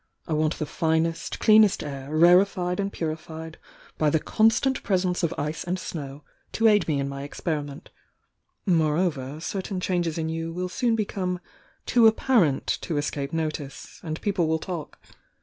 I 0.27 0.33
want 0.33 0.57
the 0.57 0.65
finest, 0.65 1.37
clearest 1.37 1.83
air, 1.83 2.09
rarefied 2.09 2.79
and 2.79 2.91
puri 2.91 3.15
fied 3.15 3.59
by 3.99 4.09
the 4.09 4.19
constant 4.19 4.81
presence 4.81 5.21
of 5.21 5.31
ice 5.37 5.63
and 5.63 5.77
snow, 5.77 6.23
to 6.53 6.67
aid 6.67 6.87
me 6.87 6.99
in 6.99 7.07
my 7.07 7.21
experiment,— 7.21 7.91
moreover, 8.81 9.39
certain 9.39 9.79
changes 9.79 10.17
in 10.17 10.27
you 10.27 10.51
will 10.53 10.69
soon 10.69 10.95
become 10.95 11.39
too 11.85 12.07
apparent 12.07 12.65
to 12.81 12.97
escape 12.97 13.31
notice, 13.31 13.99
and 14.01 14.19
people 14.21 14.47
will 14.47 14.57
talk. 14.57 14.99